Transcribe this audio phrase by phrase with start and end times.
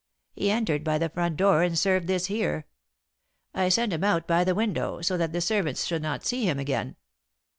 [0.33, 2.65] He entered by the front door and served this here.
[3.53, 6.57] I sent him out by the window, so that the servants should not see him
[6.57, 6.95] again.